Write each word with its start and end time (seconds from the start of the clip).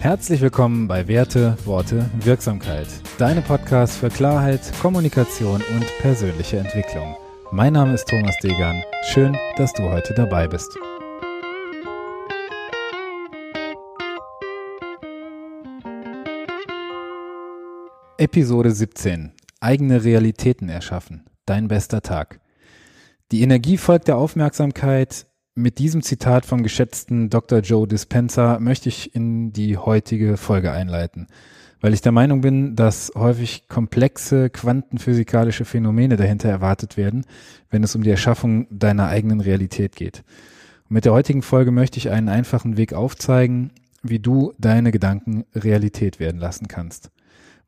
Herzlich 0.00 0.40
willkommen 0.40 0.88
bei 0.88 1.08
Werte, 1.08 1.58
Worte, 1.66 2.10
Wirksamkeit. 2.24 2.86
Deine 3.18 3.42
Podcast 3.42 3.98
für 3.98 4.08
Klarheit, 4.08 4.62
Kommunikation 4.80 5.56
und 5.60 5.86
persönliche 5.98 6.56
Entwicklung. 6.56 7.16
Mein 7.52 7.74
Name 7.74 7.92
ist 7.92 8.08
Thomas 8.08 8.34
Degan. 8.42 8.82
Schön, 9.12 9.36
dass 9.58 9.74
du 9.74 9.82
heute 9.82 10.14
dabei 10.14 10.48
bist. 10.48 10.74
Episode 18.16 18.70
17. 18.70 19.34
Eigene 19.60 20.02
Realitäten 20.02 20.70
erschaffen. 20.70 21.26
Dein 21.44 21.68
bester 21.68 22.00
Tag. 22.00 22.40
Die 23.32 23.42
Energie 23.42 23.76
folgt 23.76 24.08
der 24.08 24.16
Aufmerksamkeit. 24.16 25.26
Mit 25.60 25.78
diesem 25.78 26.00
Zitat 26.00 26.46
vom 26.46 26.62
geschätzten 26.62 27.28
Dr. 27.28 27.58
Joe 27.58 27.86
Dispenza 27.86 28.58
möchte 28.60 28.88
ich 28.88 29.14
in 29.14 29.52
die 29.52 29.76
heutige 29.76 30.38
Folge 30.38 30.72
einleiten, 30.72 31.26
weil 31.82 31.92
ich 31.92 32.00
der 32.00 32.12
Meinung 32.12 32.40
bin, 32.40 32.76
dass 32.76 33.12
häufig 33.14 33.68
komplexe 33.68 34.48
quantenphysikalische 34.48 35.66
Phänomene 35.66 36.16
dahinter 36.16 36.48
erwartet 36.48 36.96
werden, 36.96 37.26
wenn 37.68 37.84
es 37.84 37.94
um 37.94 38.02
die 38.02 38.10
Erschaffung 38.10 38.68
deiner 38.70 39.08
eigenen 39.08 39.40
Realität 39.40 39.96
geht. 39.96 40.22
Und 40.88 40.94
mit 40.94 41.04
der 41.04 41.12
heutigen 41.12 41.42
Folge 41.42 41.72
möchte 41.72 41.98
ich 41.98 42.08
einen 42.08 42.30
einfachen 42.30 42.78
Weg 42.78 42.94
aufzeigen, 42.94 43.70
wie 44.02 44.18
du 44.18 44.54
deine 44.56 44.92
Gedanken 44.92 45.44
Realität 45.54 46.20
werden 46.20 46.40
lassen 46.40 46.68
kannst. 46.68 47.10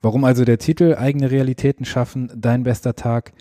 Warum 0.00 0.24
also 0.24 0.46
der 0.46 0.56
Titel 0.56 0.94
eigene 0.94 1.30
Realitäten 1.30 1.84
schaffen, 1.84 2.32
dein 2.34 2.62
bester 2.62 2.96
Tag? 2.96 3.34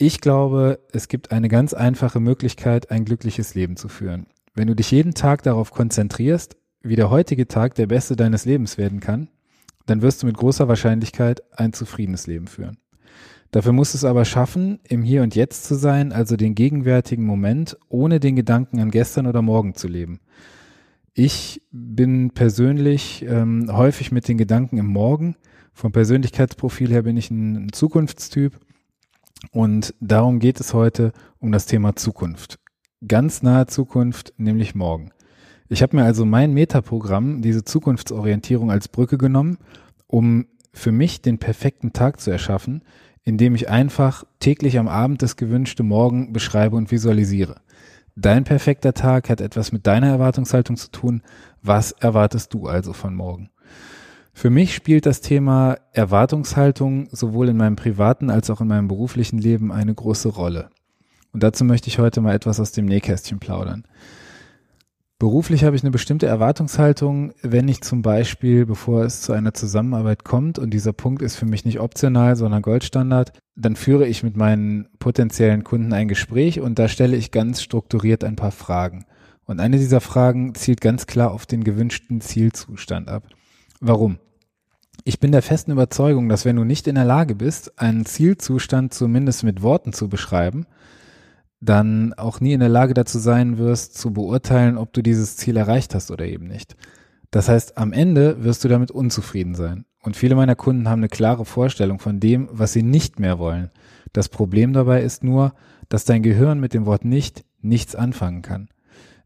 Ich 0.00 0.20
glaube, 0.20 0.78
es 0.92 1.08
gibt 1.08 1.32
eine 1.32 1.48
ganz 1.48 1.74
einfache 1.74 2.20
Möglichkeit, 2.20 2.92
ein 2.92 3.04
glückliches 3.04 3.56
Leben 3.56 3.76
zu 3.76 3.88
führen. 3.88 4.26
Wenn 4.54 4.68
du 4.68 4.76
dich 4.76 4.92
jeden 4.92 5.12
Tag 5.12 5.42
darauf 5.42 5.72
konzentrierst, 5.72 6.56
wie 6.82 6.94
der 6.94 7.10
heutige 7.10 7.48
Tag 7.48 7.74
der 7.74 7.88
beste 7.88 8.14
deines 8.14 8.44
Lebens 8.44 8.78
werden 8.78 9.00
kann, 9.00 9.28
dann 9.86 10.00
wirst 10.00 10.22
du 10.22 10.28
mit 10.28 10.36
großer 10.36 10.68
Wahrscheinlichkeit 10.68 11.42
ein 11.50 11.72
zufriedenes 11.72 12.28
Leben 12.28 12.46
führen. 12.46 12.76
Dafür 13.50 13.72
musst 13.72 13.94
du 13.94 13.96
es 13.98 14.04
aber 14.04 14.24
schaffen, 14.24 14.78
im 14.88 15.02
Hier 15.02 15.24
und 15.24 15.34
Jetzt 15.34 15.64
zu 15.64 15.74
sein, 15.74 16.12
also 16.12 16.36
den 16.36 16.54
gegenwärtigen 16.54 17.24
Moment, 17.24 17.76
ohne 17.88 18.20
den 18.20 18.36
Gedanken 18.36 18.78
an 18.78 18.92
gestern 18.92 19.26
oder 19.26 19.42
morgen 19.42 19.74
zu 19.74 19.88
leben. 19.88 20.20
Ich 21.12 21.60
bin 21.72 22.30
persönlich 22.30 23.24
ähm, 23.28 23.68
häufig 23.72 24.12
mit 24.12 24.28
den 24.28 24.38
Gedanken 24.38 24.78
im 24.78 24.86
Morgen. 24.86 25.34
Vom 25.72 25.90
Persönlichkeitsprofil 25.90 26.90
her 26.90 27.02
bin 27.02 27.16
ich 27.16 27.32
ein 27.32 27.72
Zukunftstyp 27.72 28.60
und 29.52 29.94
darum 30.00 30.38
geht 30.38 30.60
es 30.60 30.74
heute 30.74 31.12
um 31.38 31.52
das 31.52 31.66
Thema 31.66 31.96
Zukunft. 31.96 32.58
Ganz 33.06 33.42
nahe 33.42 33.66
Zukunft, 33.66 34.34
nämlich 34.36 34.74
morgen. 34.74 35.10
Ich 35.68 35.82
habe 35.82 35.96
mir 35.96 36.04
also 36.04 36.24
mein 36.24 36.54
Metaprogramm, 36.54 37.42
diese 37.42 37.64
Zukunftsorientierung 37.64 38.70
als 38.70 38.88
Brücke 38.88 39.18
genommen, 39.18 39.58
um 40.06 40.46
für 40.72 40.92
mich 40.92 41.20
den 41.20 41.38
perfekten 41.38 41.92
Tag 41.92 42.20
zu 42.20 42.30
erschaffen, 42.30 42.82
indem 43.22 43.54
ich 43.54 43.68
einfach 43.68 44.24
täglich 44.40 44.78
am 44.78 44.88
Abend 44.88 45.22
das 45.22 45.36
gewünschte 45.36 45.82
Morgen 45.82 46.32
beschreibe 46.32 46.76
und 46.76 46.90
visualisiere. 46.90 47.56
Dein 48.16 48.44
perfekter 48.44 48.94
Tag 48.94 49.28
hat 49.28 49.40
etwas 49.40 49.70
mit 49.70 49.86
deiner 49.86 50.08
Erwartungshaltung 50.08 50.76
zu 50.76 50.90
tun. 50.90 51.22
Was 51.62 51.92
erwartest 51.92 52.52
du 52.54 52.66
also 52.66 52.92
von 52.92 53.14
morgen? 53.14 53.50
Für 54.38 54.50
mich 54.50 54.72
spielt 54.72 55.04
das 55.04 55.20
Thema 55.20 55.78
Erwartungshaltung 55.92 57.08
sowohl 57.10 57.48
in 57.48 57.56
meinem 57.56 57.74
privaten 57.74 58.30
als 58.30 58.50
auch 58.50 58.60
in 58.60 58.68
meinem 58.68 58.86
beruflichen 58.86 59.40
Leben 59.40 59.72
eine 59.72 59.92
große 59.92 60.28
Rolle. 60.28 60.70
Und 61.32 61.42
dazu 61.42 61.64
möchte 61.64 61.88
ich 61.88 61.98
heute 61.98 62.20
mal 62.20 62.36
etwas 62.36 62.60
aus 62.60 62.70
dem 62.70 62.84
Nähkästchen 62.84 63.40
plaudern. 63.40 63.82
Beruflich 65.18 65.64
habe 65.64 65.74
ich 65.74 65.82
eine 65.82 65.90
bestimmte 65.90 66.26
Erwartungshaltung, 66.26 67.32
wenn 67.42 67.66
ich 67.66 67.80
zum 67.80 68.02
Beispiel, 68.02 68.64
bevor 68.64 69.02
es 69.02 69.22
zu 69.22 69.32
einer 69.32 69.54
Zusammenarbeit 69.54 70.22
kommt, 70.22 70.60
und 70.60 70.70
dieser 70.70 70.92
Punkt 70.92 71.20
ist 71.20 71.34
für 71.34 71.46
mich 71.46 71.64
nicht 71.64 71.80
optional, 71.80 72.36
sondern 72.36 72.62
Goldstandard, 72.62 73.32
dann 73.56 73.74
führe 73.74 74.06
ich 74.06 74.22
mit 74.22 74.36
meinen 74.36 74.86
potenziellen 75.00 75.64
Kunden 75.64 75.92
ein 75.92 76.06
Gespräch 76.06 76.60
und 76.60 76.78
da 76.78 76.86
stelle 76.86 77.16
ich 77.16 77.32
ganz 77.32 77.60
strukturiert 77.60 78.22
ein 78.22 78.36
paar 78.36 78.52
Fragen. 78.52 79.04
Und 79.46 79.58
eine 79.58 79.78
dieser 79.78 80.00
Fragen 80.00 80.54
zielt 80.54 80.80
ganz 80.80 81.08
klar 81.08 81.32
auf 81.32 81.44
den 81.44 81.64
gewünschten 81.64 82.20
Zielzustand 82.20 83.08
ab. 83.08 83.24
Warum? 83.80 84.18
Ich 85.04 85.20
bin 85.20 85.32
der 85.32 85.42
festen 85.42 85.70
Überzeugung, 85.70 86.28
dass 86.28 86.44
wenn 86.44 86.56
du 86.56 86.64
nicht 86.64 86.86
in 86.88 86.96
der 86.96 87.04
Lage 87.04 87.34
bist, 87.34 87.78
einen 87.78 88.04
Zielzustand 88.04 88.92
zumindest 88.92 89.44
mit 89.44 89.62
Worten 89.62 89.92
zu 89.92 90.08
beschreiben, 90.08 90.66
dann 91.60 92.12
auch 92.14 92.40
nie 92.40 92.52
in 92.52 92.60
der 92.60 92.68
Lage 92.68 92.94
dazu 92.94 93.18
sein 93.18 93.58
wirst, 93.58 93.96
zu 93.96 94.12
beurteilen, 94.12 94.76
ob 94.76 94.92
du 94.92 95.02
dieses 95.02 95.36
Ziel 95.36 95.56
erreicht 95.56 95.94
hast 95.94 96.10
oder 96.10 96.26
eben 96.26 96.46
nicht. 96.46 96.76
Das 97.30 97.48
heißt, 97.48 97.78
am 97.78 97.92
Ende 97.92 98.42
wirst 98.42 98.64
du 98.64 98.68
damit 98.68 98.90
unzufrieden 98.90 99.54
sein. 99.54 99.84
Und 100.02 100.16
viele 100.16 100.34
meiner 100.34 100.54
Kunden 100.54 100.88
haben 100.88 101.00
eine 101.00 101.08
klare 101.08 101.44
Vorstellung 101.44 101.98
von 101.98 102.20
dem, 102.20 102.48
was 102.52 102.72
sie 102.72 102.82
nicht 102.82 103.18
mehr 103.18 103.38
wollen. 103.38 103.70
Das 104.12 104.28
Problem 104.28 104.72
dabei 104.72 105.02
ist 105.02 105.24
nur, 105.24 105.52
dass 105.88 106.04
dein 106.04 106.22
Gehirn 106.22 106.60
mit 106.60 106.74
dem 106.74 106.86
Wort 106.86 107.04
nicht 107.04 107.44
nichts 107.60 107.94
anfangen 107.94 108.42
kann. 108.42 108.68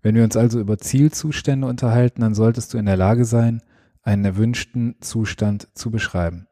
Wenn 0.01 0.15
wir 0.15 0.25
uns 0.25 0.37
also 0.37 0.59
über 0.59 0.79
Zielzustände 0.79 1.67
unterhalten, 1.67 2.23
dann 2.23 2.35
solltest 2.35 2.75
du 2.75 2.79
in 2.79 2.87
der 2.87 2.97
Lage 2.97 3.25
sein, 3.25 3.63
einen 4.03 4.25
erwünschten 4.25 4.97
Zustand 5.01 5.69
zu 5.75 5.91
beschreiben. 5.91 6.47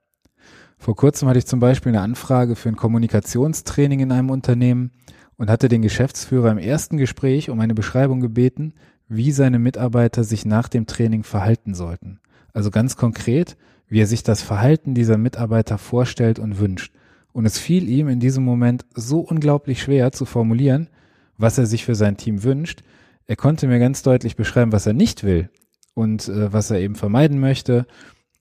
Vor 0.78 0.97
kurzem 0.97 1.28
hatte 1.28 1.38
ich 1.38 1.47
zum 1.47 1.61
Beispiel 1.61 1.91
eine 1.91 2.00
Anfrage 2.00 2.56
für 2.56 2.71
ein 2.71 2.77
Kommunikationstraining 2.77 4.00
in 4.00 4.12
einem 4.12 4.31
Unternehmen 4.31 4.93
und 5.37 5.50
hatte 5.50 5.69
den 5.69 5.83
Geschäftsführer 5.83 6.50
im 6.50 6.59
ersten 6.59 6.97
Gespräch 6.97 7.50
um 7.50 7.61
eine 7.61 7.75
Beschreibung 7.75 8.21
gebeten, 8.21 8.75
wie 9.09 9.33
seine 9.33 9.59
Mitarbeiter 9.59 10.25
sich 10.25 10.47
nach 10.47 10.69
dem 10.69 10.87
Training 10.87 11.22
verhalten 11.22 11.75
sollten. 11.75 12.21
Also 12.53 12.71
ganz 12.71 12.97
konkret, 12.97 13.56
wie 13.88 14.00
er 14.00 14.06
sich 14.06 14.22
das 14.22 14.41
Verhalten 14.41 14.94
dieser 14.94 15.19
Mitarbeiter 15.19 15.77
vorstellt 15.77 16.38
und 16.38 16.59
wünscht. 16.59 16.94
Und 17.32 17.44
es 17.44 17.59
fiel 17.59 17.88
ihm 17.88 18.09
in 18.09 18.21
diesem 18.21 18.44
Moment 18.44 18.84
so 18.94 19.21
unglaublich 19.21 19.82
schwer 19.82 20.12
zu 20.12 20.25
formulieren, 20.25 20.88
was 21.37 21.59
er 21.59 21.67
sich 21.67 21.84
für 21.84 21.94
sein 21.94 22.17
Team 22.17 22.43
wünscht. 22.43 22.82
Er 23.27 23.37
konnte 23.37 23.67
mir 23.67 23.78
ganz 23.78 24.03
deutlich 24.03 24.37
beschreiben, 24.37 24.72
was 24.72 24.87
er 24.87 24.93
nicht 24.93 25.25
will, 25.25 25.50
und 25.94 26.28
äh, 26.28 26.52
was 26.52 26.70
er 26.70 26.80
eben 26.80 26.94
vermeiden 26.94 27.40
möchte, 27.40 27.86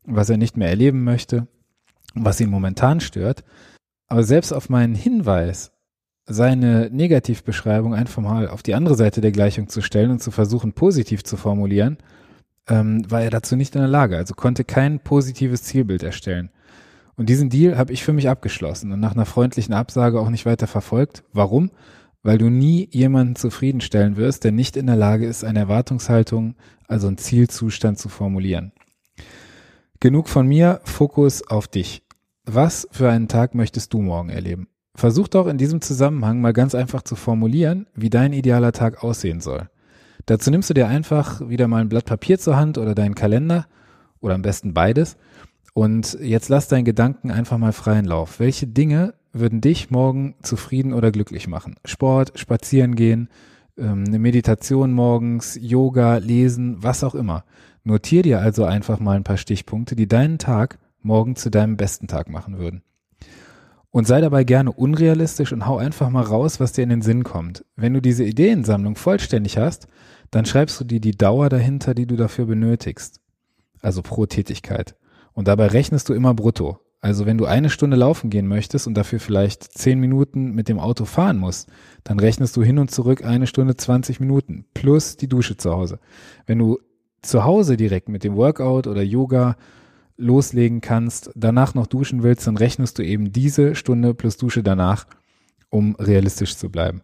was 0.05 0.29
er 0.29 0.37
nicht 0.37 0.57
mehr 0.57 0.69
erleben 0.69 1.03
möchte, 1.03 1.47
was 2.13 2.39
ihn 2.39 2.49
momentan 2.49 2.99
stört. 2.99 3.43
Aber 4.07 4.23
selbst 4.23 4.51
auf 4.51 4.69
meinen 4.69 4.95
Hinweis, 4.95 5.71
seine 6.25 6.89
Negativbeschreibung 6.91 7.93
einfach 7.93 8.21
mal 8.21 8.47
auf 8.47 8.63
die 8.63 8.75
andere 8.75 8.95
Seite 8.95 9.21
der 9.21 9.31
Gleichung 9.31 9.67
zu 9.67 9.81
stellen 9.81 10.11
und 10.11 10.21
zu 10.21 10.31
versuchen, 10.31 10.73
positiv 10.73 11.23
zu 11.23 11.37
formulieren, 11.37 11.97
ähm, 12.67 13.09
war 13.09 13.21
er 13.21 13.31
dazu 13.31 13.55
nicht 13.55 13.75
in 13.75 13.81
der 13.81 13.89
Lage, 13.89 14.17
also 14.17 14.35
konnte 14.35 14.63
kein 14.63 14.99
positives 14.99 15.63
Zielbild 15.63 16.03
erstellen. 16.03 16.49
Und 17.15 17.27
diesen 17.27 17.49
Deal 17.49 17.77
habe 17.77 17.91
ich 17.91 18.03
für 18.03 18.13
mich 18.13 18.29
abgeschlossen 18.29 18.93
und 18.93 18.99
nach 18.99 19.13
einer 19.13 19.25
freundlichen 19.25 19.73
Absage 19.73 20.19
auch 20.19 20.29
nicht 20.29 20.45
weiter 20.45 20.67
verfolgt. 20.67 21.23
Warum? 21.33 21.71
Weil 22.23 22.37
du 22.37 22.49
nie 22.49 22.87
jemanden 22.91 23.35
zufriedenstellen 23.35 24.17
wirst, 24.17 24.43
der 24.43 24.51
nicht 24.51 24.77
in 24.77 24.87
der 24.87 24.95
Lage 24.95 25.25
ist, 25.25 25.43
eine 25.43 25.59
Erwartungshaltung, 25.59 26.55
also 26.87 27.07
einen 27.07 27.17
Zielzustand 27.17 27.97
zu 27.97 28.09
formulieren. 28.09 28.71
Genug 29.99 30.29
von 30.29 30.47
mir, 30.47 30.81
Fokus 30.83 31.47
auf 31.47 31.67
dich. 31.67 32.03
Was 32.45 32.87
für 32.91 33.09
einen 33.09 33.27
Tag 33.27 33.53
möchtest 33.53 33.93
du 33.93 34.01
morgen 34.01 34.29
erleben? 34.29 34.67
Versuch 34.95 35.27
doch 35.27 35.47
in 35.47 35.57
diesem 35.57 35.81
Zusammenhang 35.81 36.41
mal 36.41 36.53
ganz 36.53 36.75
einfach 36.75 37.03
zu 37.03 37.15
formulieren, 37.15 37.87
wie 37.95 38.09
dein 38.09 38.33
idealer 38.33 38.71
Tag 38.71 39.03
aussehen 39.03 39.39
soll. 39.39 39.69
Dazu 40.25 40.51
nimmst 40.51 40.69
du 40.69 40.73
dir 40.73 40.87
einfach 40.87 41.47
wieder 41.47 41.67
mal 41.67 41.81
ein 41.81 41.89
Blatt 41.89 42.05
Papier 42.05 42.37
zur 42.39 42.57
Hand 42.57 42.77
oder 42.77 42.95
deinen 42.95 43.15
Kalender 43.15 43.67
oder 44.19 44.35
am 44.35 44.41
besten 44.41 44.73
beides 44.73 45.17
und 45.73 46.17
jetzt 46.21 46.49
lass 46.49 46.67
deinen 46.67 46.85
Gedanken 46.85 47.31
einfach 47.31 47.57
mal 47.57 47.73
freien 47.73 48.05
Lauf. 48.05 48.39
Welche 48.39 48.67
Dinge 48.67 49.13
würden 49.33 49.61
dich 49.61 49.91
morgen 49.91 50.35
zufrieden 50.41 50.93
oder 50.93 51.11
glücklich 51.11 51.47
machen? 51.47 51.75
Sport, 51.85 52.37
spazieren 52.39 52.95
gehen, 52.95 53.29
ähm, 53.77 54.05
eine 54.07 54.19
Meditation 54.19 54.91
morgens, 54.91 55.57
Yoga, 55.61 56.17
lesen, 56.17 56.81
was 56.83 57.03
auch 57.03 57.15
immer. 57.15 57.43
Notier 57.83 58.23
dir 58.23 58.39
also 58.39 58.65
einfach 58.65 58.99
mal 58.99 59.15
ein 59.15 59.23
paar 59.23 59.37
Stichpunkte, 59.37 59.95
die 59.95 60.07
deinen 60.07 60.37
Tag 60.37 60.79
morgen 61.01 61.35
zu 61.35 61.49
deinem 61.49 61.77
besten 61.77 62.07
Tag 62.07 62.29
machen 62.29 62.57
würden. 62.57 62.83
Und 63.91 64.05
sei 64.05 64.21
dabei 64.21 64.43
gerne 64.43 64.71
unrealistisch 64.71 65.51
und 65.51 65.65
hau 65.65 65.77
einfach 65.77 66.09
mal 66.09 66.23
raus, 66.23 66.59
was 66.59 66.73
dir 66.73 66.83
in 66.83 66.89
den 66.89 67.01
Sinn 67.01 67.23
kommt. 67.23 67.65
Wenn 67.75 67.93
du 67.93 68.01
diese 68.01 68.23
Ideensammlung 68.23 68.95
vollständig 68.95 69.57
hast, 69.57 69.87
dann 70.29 70.45
schreibst 70.45 70.79
du 70.79 70.83
dir 70.83 70.99
die 70.99 71.17
Dauer 71.17 71.49
dahinter, 71.49 71.95
die 71.95 72.05
du 72.05 72.15
dafür 72.15 72.45
benötigst. 72.45 73.19
Also 73.81 74.03
pro 74.03 74.25
Tätigkeit. 74.25 74.95
Und 75.33 75.47
dabei 75.47 75.67
rechnest 75.67 76.09
du 76.09 76.13
immer 76.13 76.33
brutto. 76.33 76.79
Also 77.01 77.25
wenn 77.25 77.37
du 77.37 77.45
eine 77.45 77.69
Stunde 77.69 77.95
laufen 77.95 78.29
gehen 78.29 78.47
möchtest 78.47 78.85
und 78.85 78.93
dafür 78.95 79.19
vielleicht 79.19 79.63
zehn 79.63 79.99
Minuten 79.99 80.51
mit 80.51 80.67
dem 80.67 80.79
Auto 80.79 81.05
fahren 81.05 81.37
musst, 81.37 81.69
dann 82.03 82.19
rechnest 82.19 82.57
du 82.57 82.63
hin 82.63 82.77
und 82.77 82.91
zurück 82.91 83.23
eine 83.23 83.47
Stunde 83.47 83.77
20 83.77 84.19
Minuten 84.19 84.65
plus 84.73 85.15
die 85.15 85.29
Dusche 85.29 85.55
zu 85.55 85.71
Hause. 85.71 85.99
Wenn 86.45 86.59
du 86.59 86.79
zu 87.21 87.45
Hause 87.45 87.77
direkt 87.77 88.09
mit 88.09 88.23
dem 88.23 88.35
Workout 88.35 88.87
oder 88.87 89.01
Yoga 89.01 89.55
loslegen 90.17 90.81
kannst, 90.81 91.31
danach 91.35 91.73
noch 91.73 91.87
duschen 91.87 92.23
willst, 92.23 92.45
dann 92.45 92.57
rechnest 92.57 92.99
du 92.99 93.03
eben 93.03 93.31
diese 93.31 93.75
Stunde 93.75 94.13
plus 94.13 94.35
Dusche 94.35 94.63
danach, 94.63 95.07
um 95.69 95.95
realistisch 95.95 96.57
zu 96.57 96.69
bleiben. 96.69 97.01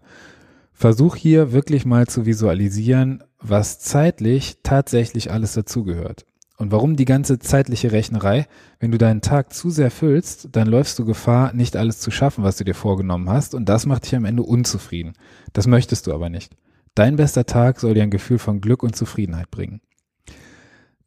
Versuch 0.74 1.16
hier 1.16 1.54
wirklich 1.54 1.86
mal 1.86 2.06
zu 2.08 2.26
visualisieren, 2.26 3.24
was 3.40 3.80
zeitlich 3.80 4.58
tatsächlich 4.62 5.32
alles 5.32 5.54
dazugehört. 5.54 6.26
Und 6.58 6.72
warum 6.72 6.96
die 6.96 7.06
ganze 7.06 7.38
zeitliche 7.38 7.92
Rechnerei? 7.92 8.48
Wenn 8.80 8.92
du 8.92 8.98
deinen 8.98 9.22
Tag 9.22 9.54
zu 9.54 9.70
sehr 9.70 9.92
füllst, 9.92 10.50
dann 10.54 10.68
läufst 10.68 10.98
du 10.98 11.06
Gefahr, 11.06 11.54
nicht 11.54 11.76
alles 11.76 12.00
zu 12.00 12.12
schaffen, 12.12 12.44
was 12.44 12.58
du 12.58 12.64
dir 12.64 12.76
vorgenommen 12.76 13.30
hast, 13.30 13.54
und 13.54 13.68
das 13.68 13.86
macht 13.86 14.06
dich 14.06 14.16
am 14.16 14.26
Ende 14.26 14.44
unzufrieden. 14.44 15.14
Das 15.52 15.68
möchtest 15.68 16.08
du 16.08 16.14
aber 16.14 16.30
nicht. 16.30 16.56
Dein 16.96 17.18
bester 17.18 17.46
Tag 17.46 17.82
soll 17.82 17.94
dir 17.94 18.04
ein 18.04 18.10
Gefühl 18.10 18.40
von 18.40 18.62
Glück 18.62 18.84
und 18.84 18.96
Zufriedenheit 18.96 19.52
bringen. 19.52 19.82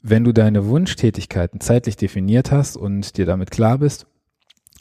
Wenn 0.02 0.22
du 0.22 0.32
deine 0.32 0.66
Wunschtätigkeiten 0.66 1.60
zeitlich 1.60 1.96
definiert 1.96 2.52
hast 2.52 2.76
und 2.76 3.16
dir 3.16 3.24
damit 3.24 3.50
klar 3.50 3.78
bist, 3.78 4.06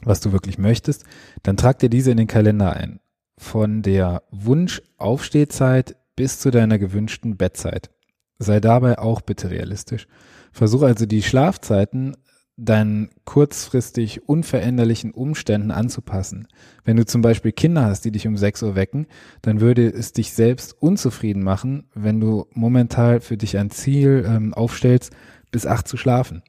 was 0.04 0.20
du 0.20 0.32
wirklich 0.32 0.58
möchtest, 0.58 1.06
dann 1.44 1.58
trag 1.58 1.80
dir 1.80 1.90
diese 1.90 2.12
in 2.12 2.18
den 2.18 2.28
Kalender 2.28 2.74
ein. 2.74 3.00
Von 3.38 3.82
der 3.82 4.24
Wunschaufstehzeit 4.32 5.96
bis 6.16 6.40
zu 6.40 6.52
deiner 6.52 6.78
gewünschten 6.78 7.38
Bettzeit. 7.38 7.90
Sei 8.38 8.60
dabei 8.60 9.00
auch 9.00 9.22
bitte 9.22 9.50
realistisch. 9.50 10.08
Versuche 10.58 10.88
also 10.88 11.06
die 11.06 11.22
Schlafzeiten 11.22 12.18
deinen 12.58 13.12
kurzfristig 13.26 14.28
unveränderlichen 14.28 15.12
Umständen 15.12 15.70
anzupassen. 15.70 16.48
Wenn 16.84 16.98
du 16.98 17.06
zum 17.06 17.22
Beispiel 17.22 17.52
Kinder 17.52 17.86
hast, 17.86 18.04
die 18.04 18.12
dich 18.12 18.26
um 18.26 18.36
6 18.36 18.64
Uhr 18.64 18.76
wecken, 18.76 19.06
dann 19.44 19.62
würde 19.62 19.88
es 19.88 20.14
dich 20.14 20.34
selbst 20.34 20.76
unzufrieden 20.82 21.44
machen, 21.44 21.86
wenn 21.94 22.20
du 22.20 22.48
momentan 22.54 23.22
für 23.22 23.38
dich 23.38 23.58
ein 23.58 23.70
Ziel 23.70 24.26
ähm, 24.28 24.56
aufstellst, 24.56 25.12
bis 25.52 25.68
8 25.68 25.88
zu 25.88 25.96
schlafen. 25.96 26.42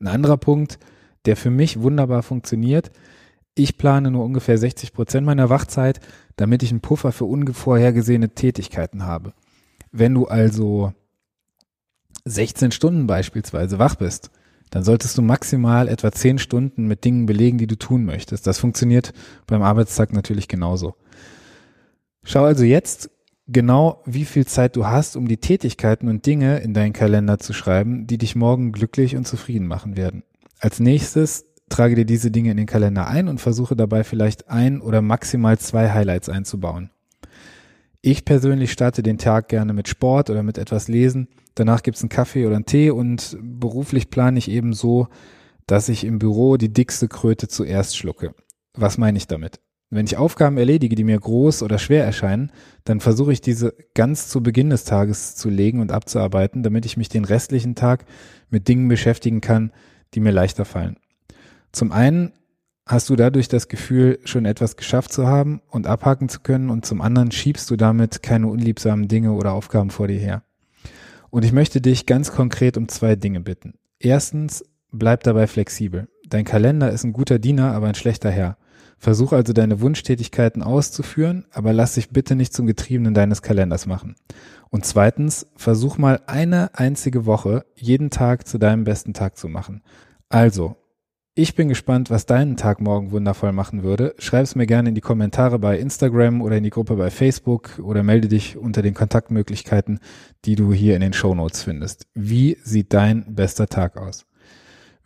Ein 0.00 0.08
anderer 0.08 0.36
Punkt, 0.36 0.80
der 1.24 1.36
für 1.36 1.50
mich 1.50 1.80
wunderbar 1.80 2.24
funktioniert, 2.24 2.90
ich 3.54 3.78
plane 3.78 4.10
nur 4.10 4.24
ungefähr 4.24 4.58
60 4.58 4.92
Prozent 4.92 5.24
meiner 5.24 5.48
Wachzeit, 5.48 6.00
damit 6.34 6.64
ich 6.64 6.72
einen 6.72 6.80
Puffer 6.80 7.12
für 7.12 7.26
unvorhergesehene 7.26 8.30
Tätigkeiten 8.30 9.06
habe. 9.06 9.32
Wenn 9.92 10.12
du 10.12 10.26
also 10.26 10.92
16 12.24 12.72
Stunden 12.72 13.06
beispielsweise 13.06 13.78
wach 13.78 13.96
bist, 13.96 14.30
dann 14.70 14.82
solltest 14.82 15.16
du 15.16 15.22
maximal 15.22 15.88
etwa 15.88 16.10
10 16.10 16.38
Stunden 16.38 16.86
mit 16.86 17.04
Dingen 17.04 17.26
belegen, 17.26 17.58
die 17.58 17.66
du 17.66 17.76
tun 17.76 18.04
möchtest. 18.04 18.46
Das 18.46 18.58
funktioniert 18.58 19.12
beim 19.46 19.62
Arbeitstag 19.62 20.12
natürlich 20.12 20.48
genauso. 20.48 20.94
Schau 22.24 22.44
also 22.44 22.64
jetzt 22.64 23.10
genau, 23.46 24.02
wie 24.06 24.24
viel 24.24 24.46
Zeit 24.46 24.76
du 24.76 24.86
hast, 24.86 25.16
um 25.16 25.28
die 25.28 25.36
Tätigkeiten 25.36 26.08
und 26.08 26.26
Dinge 26.26 26.58
in 26.58 26.74
deinen 26.74 26.92
Kalender 26.92 27.38
zu 27.38 27.52
schreiben, 27.52 28.06
die 28.06 28.18
dich 28.18 28.34
morgen 28.34 28.72
glücklich 28.72 29.16
und 29.16 29.26
zufrieden 29.26 29.66
machen 29.66 29.96
werden. 29.96 30.24
Als 30.58 30.80
nächstes 30.80 31.44
trage 31.68 31.94
dir 31.94 32.04
diese 32.04 32.30
Dinge 32.30 32.50
in 32.50 32.56
den 32.56 32.66
Kalender 32.66 33.06
ein 33.06 33.28
und 33.28 33.40
versuche 33.40 33.76
dabei 33.76 34.04
vielleicht 34.04 34.48
ein 34.48 34.80
oder 34.80 35.02
maximal 35.02 35.58
zwei 35.58 35.90
Highlights 35.90 36.28
einzubauen. 36.28 36.90
Ich 38.06 38.26
persönlich 38.26 38.70
starte 38.70 39.02
den 39.02 39.16
Tag 39.16 39.48
gerne 39.48 39.72
mit 39.72 39.88
Sport 39.88 40.28
oder 40.28 40.42
mit 40.42 40.58
etwas 40.58 40.88
Lesen. 40.88 41.26
Danach 41.54 41.82
gibt's 41.82 42.02
einen 42.02 42.10
Kaffee 42.10 42.44
oder 42.44 42.56
einen 42.56 42.66
Tee 42.66 42.90
und 42.90 43.38
beruflich 43.40 44.10
plane 44.10 44.38
ich 44.38 44.50
eben 44.50 44.74
so, 44.74 45.08
dass 45.66 45.88
ich 45.88 46.04
im 46.04 46.18
Büro 46.18 46.58
die 46.58 46.70
dickste 46.70 47.08
Kröte 47.08 47.48
zuerst 47.48 47.96
schlucke. 47.96 48.34
Was 48.74 48.98
meine 48.98 49.16
ich 49.16 49.26
damit? 49.26 49.58
Wenn 49.88 50.04
ich 50.04 50.18
Aufgaben 50.18 50.58
erledige, 50.58 50.96
die 50.96 51.04
mir 51.04 51.18
groß 51.18 51.62
oder 51.62 51.78
schwer 51.78 52.04
erscheinen, 52.04 52.52
dann 52.84 53.00
versuche 53.00 53.32
ich 53.32 53.40
diese 53.40 53.74
ganz 53.94 54.28
zu 54.28 54.42
Beginn 54.42 54.68
des 54.68 54.84
Tages 54.84 55.34
zu 55.34 55.48
legen 55.48 55.80
und 55.80 55.90
abzuarbeiten, 55.90 56.62
damit 56.62 56.84
ich 56.84 56.98
mich 56.98 57.08
den 57.08 57.24
restlichen 57.24 57.74
Tag 57.74 58.04
mit 58.50 58.68
Dingen 58.68 58.86
beschäftigen 58.86 59.40
kann, 59.40 59.72
die 60.12 60.20
mir 60.20 60.32
leichter 60.32 60.66
fallen. 60.66 60.98
Zum 61.72 61.90
einen 61.90 62.32
hast 62.86 63.08
du 63.08 63.16
dadurch 63.16 63.48
das 63.48 63.68
Gefühl, 63.68 64.18
schon 64.24 64.44
etwas 64.44 64.76
geschafft 64.76 65.12
zu 65.12 65.26
haben 65.26 65.62
und 65.70 65.86
abhaken 65.86 66.28
zu 66.28 66.40
können 66.40 66.70
und 66.70 66.84
zum 66.84 67.00
anderen 67.00 67.30
schiebst 67.30 67.70
du 67.70 67.76
damit 67.76 68.22
keine 68.22 68.48
unliebsamen 68.48 69.08
Dinge 69.08 69.32
oder 69.32 69.52
Aufgaben 69.52 69.90
vor 69.90 70.08
dir 70.08 70.18
her. 70.18 70.42
Und 71.30 71.44
ich 71.44 71.52
möchte 71.52 71.80
dich 71.80 72.06
ganz 72.06 72.32
konkret 72.32 72.76
um 72.76 72.88
zwei 72.88 73.16
Dinge 73.16 73.40
bitten. 73.40 73.74
Erstens, 73.98 74.64
bleib 74.92 75.22
dabei 75.24 75.46
flexibel. 75.46 76.08
Dein 76.28 76.44
Kalender 76.44 76.90
ist 76.90 77.04
ein 77.04 77.12
guter 77.12 77.38
Diener, 77.38 77.72
aber 77.72 77.88
ein 77.88 77.94
schlechter 77.94 78.30
Herr. 78.30 78.56
Versuch 78.98 79.32
also 79.32 79.52
deine 79.52 79.80
Wunschtätigkeiten 79.80 80.62
auszuführen, 80.62 81.46
aber 81.52 81.72
lass 81.72 81.94
dich 81.94 82.10
bitte 82.10 82.36
nicht 82.36 82.54
zum 82.54 82.66
Getriebenen 82.66 83.14
deines 83.14 83.42
Kalenders 83.42 83.86
machen. 83.86 84.14
Und 84.70 84.86
zweitens, 84.86 85.46
versuch 85.56 85.98
mal 85.98 86.20
eine 86.26 86.70
einzige 86.74 87.26
Woche 87.26 87.64
jeden 87.74 88.10
Tag 88.10 88.46
zu 88.46 88.58
deinem 88.58 88.84
besten 88.84 89.12
Tag 89.12 89.36
zu 89.36 89.48
machen. 89.48 89.82
Also, 90.28 90.76
ich 91.36 91.54
bin 91.56 91.68
gespannt, 91.68 92.10
was 92.10 92.26
deinen 92.26 92.56
Tag 92.56 92.80
morgen 92.80 93.10
wundervoll 93.10 93.52
machen 93.52 93.82
würde. 93.82 94.14
Schreib 94.18 94.44
es 94.44 94.54
mir 94.54 94.66
gerne 94.66 94.90
in 94.90 94.94
die 94.94 95.00
Kommentare 95.00 95.58
bei 95.58 95.78
Instagram 95.78 96.40
oder 96.40 96.56
in 96.56 96.62
die 96.62 96.70
Gruppe 96.70 96.94
bei 96.94 97.10
Facebook 97.10 97.80
oder 97.82 98.04
melde 98.04 98.28
dich 98.28 98.56
unter 98.56 98.82
den 98.82 98.94
Kontaktmöglichkeiten, 98.94 99.98
die 100.44 100.54
du 100.54 100.72
hier 100.72 100.94
in 100.94 101.00
den 101.00 101.12
Show 101.12 101.34
Notes 101.34 101.62
findest. 101.62 102.06
Wie 102.14 102.56
sieht 102.62 102.92
dein 102.92 103.34
bester 103.34 103.66
Tag 103.66 103.96
aus? 103.96 104.26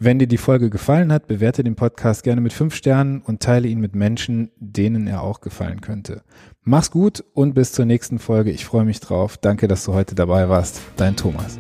Wenn 0.01 0.19
dir 0.19 0.29
die 0.29 0.37
Folge 0.37 0.71
gefallen 0.71 1.13
hat, 1.13 1.27
bewerte 1.27 1.65
den 1.65 1.75
Podcast 1.75 2.23
gerne 2.23 2.41
mit 2.41 2.53
fünf 2.53 2.75
Sternen 2.75 3.21
und 3.21 3.41
teile 3.41 3.67
ihn 3.67 3.81
mit 3.81 3.97
Menschen, 3.97 4.53
denen 4.59 5.09
er 5.09 5.23
auch 5.23 5.41
gefallen 5.41 5.81
könnte. 5.81 6.23
Mach's 6.63 6.91
gut 6.91 7.25
und 7.33 7.55
bis 7.55 7.73
zur 7.73 7.85
nächsten 7.85 8.19
Folge. 8.19 8.53
Ich 8.53 8.65
freue 8.65 8.85
mich 8.85 9.01
drauf. 9.01 9.39
Danke, 9.39 9.67
dass 9.67 9.85
du 9.85 9.95
heute 9.95 10.15
dabei 10.15 10.49
warst. 10.49 10.83
Dein 10.97 11.17
Thomas. 11.17 11.57